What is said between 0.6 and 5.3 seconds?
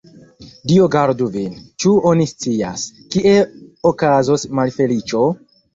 Dio gardu vin, ĉu oni scias, kie okazos malfeliĉo?